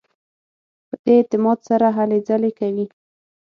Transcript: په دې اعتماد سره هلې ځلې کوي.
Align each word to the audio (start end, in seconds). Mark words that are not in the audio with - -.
په 0.87 0.95
دې 1.03 1.13
اعتماد 1.19 1.59
سره 1.69 1.87
هلې 1.97 2.19
ځلې 2.27 2.51
کوي. 2.59 2.85